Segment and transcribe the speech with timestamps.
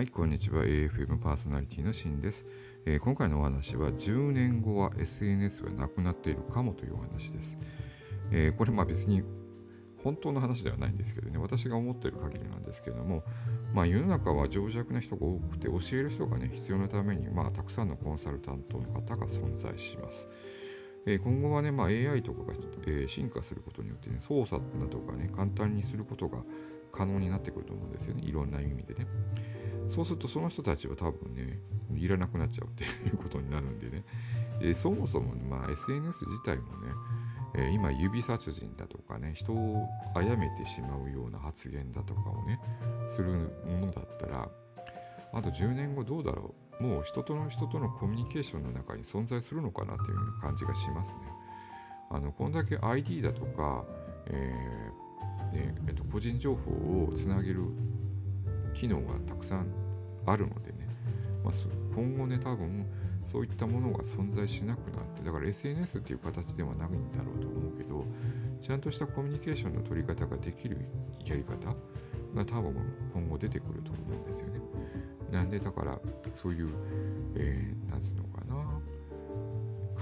[0.00, 0.64] はい、こんにちは。
[0.64, 2.46] AFM パーソナリティのシンです、
[2.86, 7.58] えー、今回のお話は、10年後は SNS はなくなっているかもというお話です。
[8.30, 9.22] えー、これ、まあ別に
[10.02, 13.24] 本当の話ではないんですけどね、私が思っている限りなんですけども、
[13.74, 20.26] まあ、世の中は情弱な人が多くて、教える人がね、必要なために、まあ、たくさんのコンサルタントの方が存在します。
[21.04, 22.54] えー、今後はね、まあ、AI とかが、
[22.86, 26.38] えー、進化することによってね、操作などがね、簡単にすることが
[26.92, 29.06] 可能になってくると思うんですよね、いろんな意味でね。
[29.88, 31.58] そうするとその人たちは多分ね、
[31.96, 34.04] いらなくなっちゃうっていうことになるんでね、
[34.60, 36.92] えー、そもそも、まあ、SNS 自体もね、
[37.54, 42.60] えー、今指殺人だとかね人を殺めてしまうような発言だとかをね
[43.08, 43.32] する
[43.66, 44.48] ものだったら
[45.32, 51.20] あと10年後どうだろうもう人との人とのコミュニケーションの中に存在するのかなっていう感じがしますね。
[52.10, 53.84] あのこんだけ ID だとか、
[54.26, 54.90] え
[55.52, 56.70] ねえっと、個人情報
[57.04, 57.64] をつなげる
[58.74, 59.66] 機能がたくさん
[60.26, 60.88] あるのでね、
[61.44, 61.54] まあ、
[61.94, 62.86] 今後ね多分
[63.30, 68.04] そういったものが存在しなくなってだから SNS っていう形ではないんだろうと思うけど
[68.60, 70.78] ちゃんとしたコミュニケーションの取り方ができる
[71.24, 71.68] やり方
[72.34, 72.74] が多分
[73.12, 74.60] 今後出てくると思うんですよね。
[75.30, 75.98] なんでだから
[76.42, 76.70] そういう、
[77.36, 78.80] えー、なんつうのかな。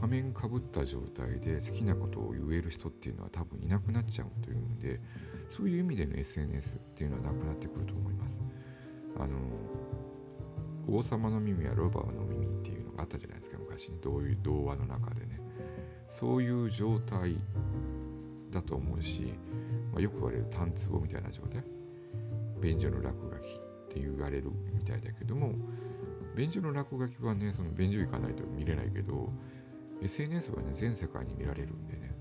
[0.00, 5.00] 仮面かぶった状態で好きなことを言える人っていうのは多分いなくなっちゃうというんで
[5.56, 8.38] そういう意味での SNS っていうのはなくなってくると思います。
[9.18, 9.38] あの
[10.88, 15.40] 王様の耳はロバの耳っていうのがあったじゃないですか昔にどういう童話の中でね。
[16.08, 17.36] そういう状態
[18.50, 19.34] だと思うし、
[19.92, 21.64] まあ、よく言われる単壺みたいな状態。
[22.60, 23.65] 便所の落書き。
[24.26, 25.54] って言われるみたいだけども
[26.34, 29.32] 便所の落書きはねその便所行かないと見れないけど
[30.02, 32.14] SNS はね全世界に見られるんでね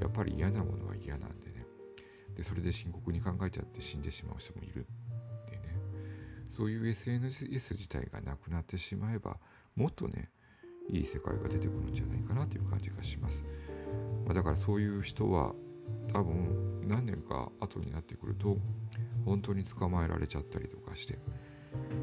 [0.00, 1.66] やっぱり嫌なものは嫌なんでね。
[2.36, 4.86] でそれで深刻に考えちゃって死んでしまう人もいる
[5.46, 5.60] ってね。
[6.50, 9.38] そういう SNS 自体がなくなってしまえば
[9.74, 10.30] もっとね
[10.88, 13.44] いい世界が出てくるんじゃないかなという感じがします、
[14.24, 15.52] まあ、だからそういう人は
[16.12, 18.56] 多分何年か後になってくると
[19.24, 21.18] 本当に捕まえられちゃったりとかして、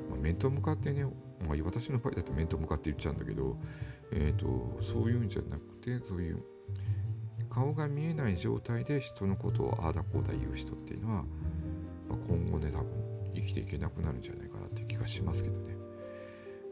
[0.09, 3.57] まあ、面と向かってね、まあ、私の場合だと面と向かって言っちゃうんだけど、
[4.11, 6.43] えーと、そういうんじゃなくてそういう
[7.49, 11.23] 顔が見えない状態で人のことをああだこうだ言う人っていうのは、
[12.09, 12.87] まあ、今後ね多分
[13.33, 15.75] 生きていけなくなるんじゃないかなって気がしますけどね。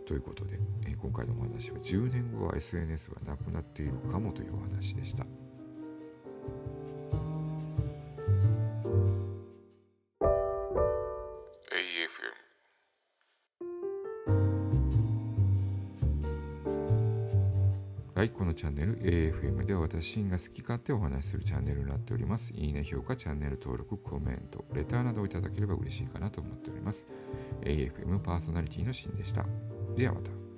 [0.05, 5.25] ということで、えー、今回のお話は10年後は SNS はなくなっているかもというお話でした。
[18.23, 22.53] はい、このチャンネル AFM では私が好き勝手お話しするチャンネルになっております。
[22.53, 27.06] いいね、評価、チャンネル登録、コメント、レターなどをいただければ嬉しいかなと思っております。
[27.63, 29.45] AFM パーソナリティのシンでした。
[29.97, 30.53] ではまた。